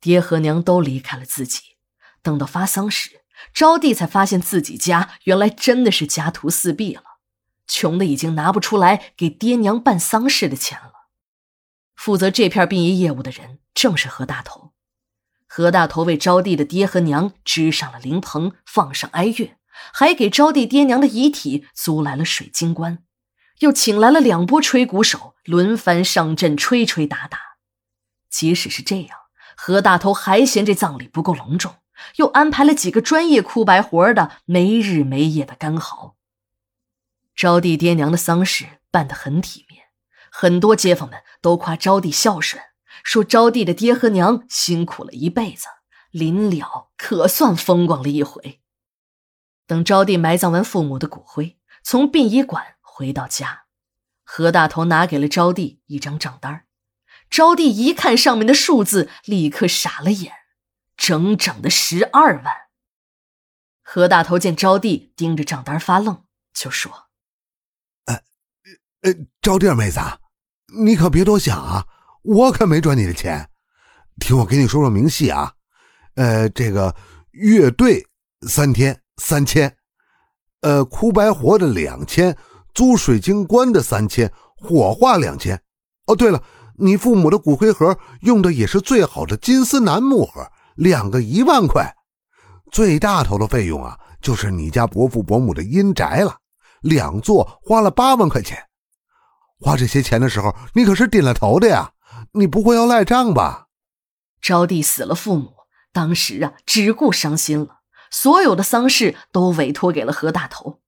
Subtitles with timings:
[0.00, 1.60] 爹和娘都离开了自己。
[2.22, 3.22] 等到发丧时，
[3.54, 7.02] 招娣才发现自己家原来真的是家徒四壁了，
[7.66, 11.08] 穷的已经拿不出来给爹娘办丧事的钱了。
[11.94, 14.72] 负责这片殡仪业务的人正是何大头。
[15.46, 19.56] 何大头为招娣的爹和娘支上了灵棚，放上哀乐，
[19.92, 23.02] 还给招娣爹娘的遗体租来了水晶棺，
[23.58, 27.38] 又请来了两拨吹鼓手，轮番上阵吹吹打打。
[28.30, 29.18] 即使是这样，
[29.56, 31.76] 何大头还嫌这葬礼不够隆重。
[32.16, 36.16] 又安排了几个专业哭白活的，没日没夜的干嚎。
[37.36, 39.84] 招娣爹娘的丧事办得很体面，
[40.30, 42.62] 很多街坊们都夸招娣孝顺，
[43.04, 45.66] 说招娣的爹和娘辛苦了一辈子，
[46.10, 48.62] 临了可算风光了一回。
[49.66, 53.64] 等招娣埋葬完父母的骨灰，从殡仪馆回到家，
[54.24, 56.64] 何大头拿给了招娣一张账单
[57.30, 60.34] 招娣一看上面的数字，立刻傻了眼。
[60.96, 62.54] 整整的十二万。
[63.82, 67.08] 何大头见招娣盯着账单发愣，就说
[68.04, 68.16] ：“呃，
[69.00, 69.98] 呃，招娣妹子，
[70.84, 71.86] 你可别多想啊，
[72.22, 73.48] 我可没赚你的钱。
[74.20, 75.54] 听我给你说说明细啊，
[76.16, 76.94] 呃，这个
[77.30, 78.06] 乐队
[78.46, 79.74] 三天三千，
[80.60, 82.36] 呃，哭白活的两千，
[82.74, 85.62] 租水晶棺的三千，火化两千。
[86.06, 86.44] 哦，对了，
[86.80, 91.94] 你父母的骨灰盒用的也是最好的金丝楠木盒。”两个一万块，
[92.72, 96.38] 最大头的费用啊，就是你家伯父伯母的阴宅了，
[96.80, 98.66] 两座花了八万块钱。
[99.58, 101.92] 花这些钱的时候，你可是点了头的呀，
[102.32, 103.66] 你不会要赖账吧？
[104.40, 105.52] 招娣死了父母，
[105.92, 110.80] 当时啊只顾伤心了，所有的丧事都委托给了何大头。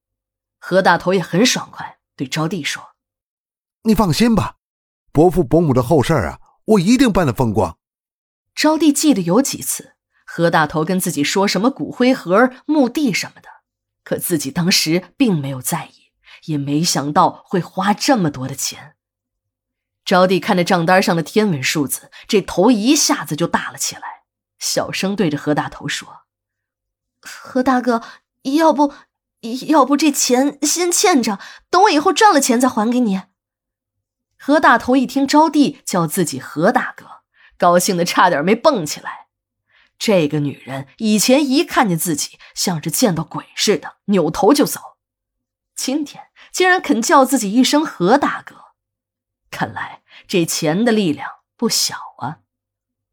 [0.59, 2.83] 何大头也很爽快，对招娣说
[3.85, 4.55] ：“你放心吧，
[5.13, 7.79] 伯父伯母的后事啊，我一定办得风光。”
[8.55, 9.93] 招娣记得有几次，
[10.27, 13.49] 何大头跟自己说什么骨灰盒、墓地什么的，
[14.05, 16.13] 可自己当时并没有在意，
[16.47, 18.97] 也没想到会花这么多的钱。
[20.05, 24.25] 招娣看着账单上的天文数字，这头一下子就大了起来，
[24.59, 26.23] 小声对着何大头说
[27.23, 28.03] ：“何大哥，
[28.43, 28.93] 要不，
[29.69, 31.39] 要不这钱先欠着，
[31.71, 33.23] 等我以后赚了钱再还给你。”
[34.45, 37.07] 何大头一听招娣叫自己何大哥。
[37.57, 39.29] 高兴的差点没蹦起来。
[39.97, 44.81] 这个女人以前一看见自己，像是见到鬼似的，扭头就走。
[45.77, 48.57] 今天竟然肯叫自己一声何大哥，
[49.49, 52.39] 看来这钱的力量不小啊！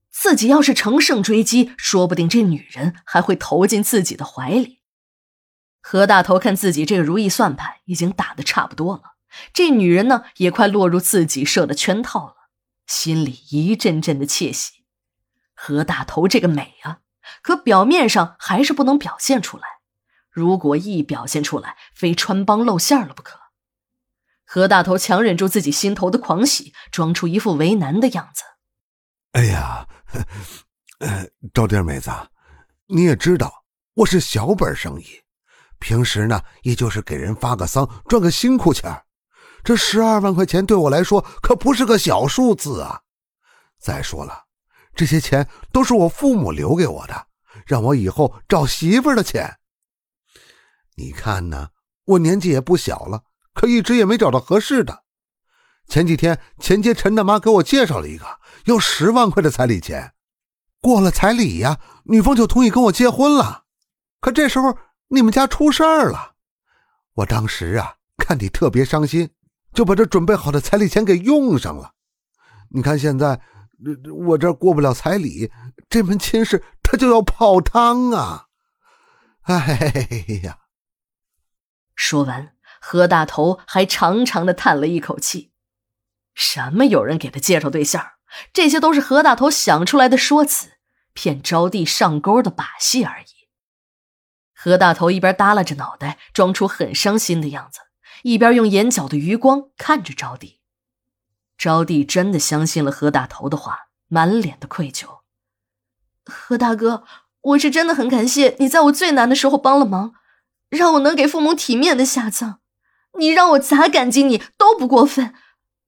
[0.09, 4.81] 自己要是乘胜追击，说不定这女人还会投进自己的怀里。
[5.79, 9.03] 何大头看自己这个如意算盘已经打得差不多了，
[9.53, 12.35] 这女人呢也快落入自己设的圈套了。
[12.88, 14.84] 心里一阵阵的窃喜，
[15.53, 17.01] 何大头这个美啊，
[17.44, 19.63] 可表面上还是不能表现出来。
[20.31, 23.39] 如果一表现出来，非穿帮露馅了不可。
[24.44, 28.44] 何大头强忍住自己心头的狂喜，装出一副为难的样子。
[29.34, 29.88] 哎呀，
[30.97, 32.09] 呃，招娣妹子，
[32.88, 35.22] 你也知道我是小本生意，
[35.78, 39.03] 平时呢也就是给人发个丧，赚个辛苦钱
[39.63, 43.01] 这十二万块钱对我来说可不是个小数字啊！
[43.79, 44.45] 再说了，
[44.95, 47.27] 这些钱都是我父母留给我的，
[47.65, 49.57] 让我以后找媳妇的钱。
[50.95, 51.69] 你看呢？
[52.05, 55.03] 我年纪也不小了，可一直也没找到合适的。
[55.87, 58.25] 前几天前街陈大妈给我介绍了一个，
[58.65, 60.13] 要十万块的彩礼钱。
[60.81, 63.65] 过了彩礼呀，女方就同意跟我结婚了。
[64.19, 64.77] 可这时候
[65.09, 66.33] 你们家出事儿了，
[67.13, 69.29] 我当时啊看你特别伤心。
[69.74, 71.94] 就把这准备好的彩礼钱给用上了，
[72.72, 73.41] 你看现在
[74.28, 75.52] 我这过不了彩礼，
[75.88, 78.47] 这门亲事他就要泡汤啊！
[79.44, 80.59] 哎呀！
[81.96, 85.53] 说完，何大头还长长的叹了一口气。
[86.34, 88.13] 什么有人给他介绍对象，
[88.53, 90.74] 这些都是何大头想出来的说辞，
[91.13, 93.25] 骗招娣上钩的把戏而已。
[94.54, 97.80] 何大头一边耷拉着脑袋，装出很伤心的样子。
[98.24, 100.57] 一边用眼角的余光看着招娣，
[101.57, 105.19] 招娣真的相信了何大头的话，满脸的愧疚。
[106.25, 107.04] 何大哥，
[107.42, 110.13] 我是真的很感谢你在我最难的时候帮了忙，
[110.69, 112.60] 让我能给父母体面的下葬。
[113.18, 115.33] 你让我咋感激你都不过分。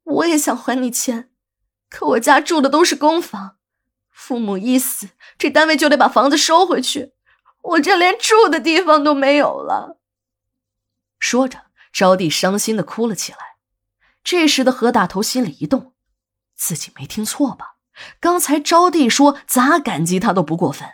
[0.03, 1.31] 我也想还你钱，
[1.89, 3.57] 可我家住的都是公房，
[4.09, 7.13] 父母一死，这单位就得把房子收回去，
[7.61, 9.99] 我这连住的地方都没有了。
[11.19, 11.70] 说着。
[11.91, 13.37] 招娣伤心的哭了起来。
[14.23, 15.93] 这时的何大头心里一动，
[16.55, 17.75] 自己没听错吧？
[18.19, 20.87] 刚才招娣说咋感激他都不过分，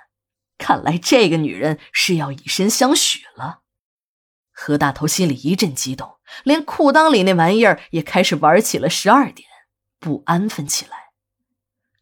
[0.58, 3.62] 看来这个女人是要以身相许了。
[4.52, 9.48] 何大头心里一阵激动，连裤裆里那玩意儿也开始玩起了十二点，
[10.00, 11.12] 不安分起来。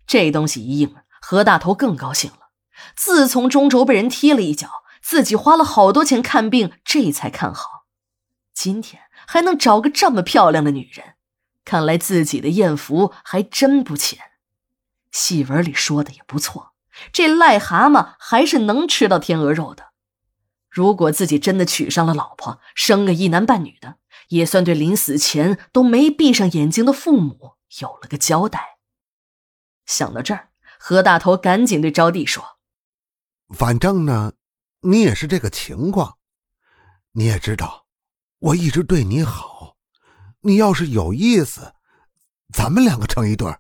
[0.08, 2.52] 这东西一硬，何大头更高兴了。
[2.96, 4.70] 自从中轴被人踢了一脚，
[5.02, 7.75] 自己花了好多钱看病，这才看好。
[8.66, 11.14] 今天还能找个这么漂亮的女人，
[11.64, 14.18] 看来自己的艳福还真不浅。
[15.12, 16.74] 戏文里说的也不错，
[17.14, 19.92] 这癞蛤蟆还是能吃到天鹅肉的。
[20.68, 23.98] 如果自己真的娶上了老婆，生个一男半女的，
[24.30, 28.80] 也算对临死前都没闭上眼睛的父母有了个交代。
[29.86, 32.58] 想到这儿，何大头赶紧对招娣说
[33.56, 34.34] ：“反正呢，
[34.82, 36.18] 你也是这个情况，
[37.12, 37.85] 你也知道，
[38.40, 39.76] 我一直对你好。
[40.42, 41.74] 你要是有意思，
[42.54, 43.56] 咱们两个成一对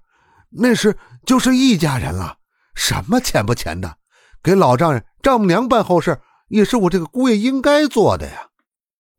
[0.49, 2.37] 那是就是一家人了。
[2.75, 3.97] 什么钱不钱的，
[4.43, 8.51] 给老丈人、丈母娘办后事。”也是我这个姑爷应该做的呀。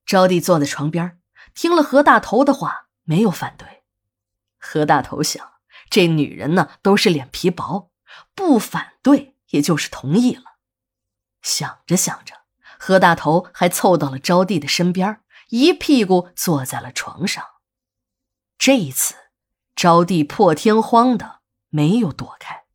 [0.06, 1.19] 招娣坐在床边，
[1.56, 3.82] 听了何大头的话，没有反对。
[4.61, 5.44] 何大头想，
[5.91, 7.91] 这女人呢，都是脸皮薄，
[8.37, 10.44] 不反对也就是同意了。
[11.43, 12.43] 想着想着，
[12.79, 17.44] 何大头还凑到了招娣的身边，一屁股坐在了床上。
[18.58, 19.14] 这一次，
[19.75, 22.65] 招娣破天荒的没有躲开。